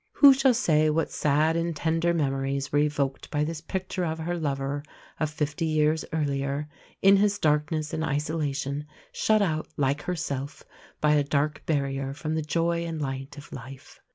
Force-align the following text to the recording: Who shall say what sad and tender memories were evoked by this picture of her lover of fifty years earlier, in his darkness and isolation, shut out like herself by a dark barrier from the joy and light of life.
Who 0.13 0.33
shall 0.33 0.55
say 0.55 0.89
what 0.89 1.11
sad 1.11 1.55
and 1.55 1.75
tender 1.75 2.11
memories 2.11 2.71
were 2.71 2.79
evoked 2.79 3.29
by 3.29 3.43
this 3.43 3.61
picture 3.61 4.03
of 4.03 4.17
her 4.17 4.35
lover 4.35 4.81
of 5.19 5.29
fifty 5.29 5.65
years 5.67 6.03
earlier, 6.11 6.67
in 7.03 7.17
his 7.17 7.37
darkness 7.37 7.93
and 7.93 8.03
isolation, 8.03 8.87
shut 9.11 9.43
out 9.43 9.67
like 9.77 10.01
herself 10.01 10.63
by 11.01 11.13
a 11.13 11.23
dark 11.23 11.61
barrier 11.67 12.15
from 12.15 12.33
the 12.33 12.41
joy 12.41 12.83
and 12.83 12.99
light 12.99 13.37
of 13.37 13.51
life. 13.51 14.01